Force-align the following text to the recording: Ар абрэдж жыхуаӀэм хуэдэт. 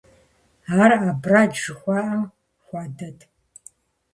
Ар 0.81 0.91
абрэдж 1.11 1.55
жыхуаӀэм 1.63 2.21
хуэдэт. 2.63 3.19